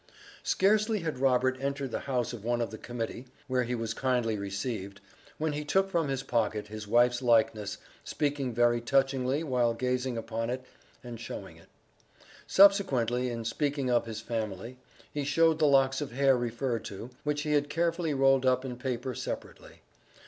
[0.41, 4.35] Scarcely had Robert entered the house of one of the Committee, where he was kindly
[4.35, 4.99] received,
[5.37, 10.49] when he took from his pocket his wife's likeness, speaking very touchingly while gazing upon
[10.49, 10.63] it
[11.03, 11.69] and showing it.
[12.47, 14.79] Subsequently, in speaking of his family,
[15.13, 18.77] he showed the locks of hair referred to, which he had carefully rolled up in
[18.77, 19.83] paper separately.